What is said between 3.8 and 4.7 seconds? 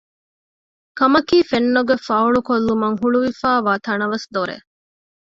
ތަނަވަސް ދޮރެއް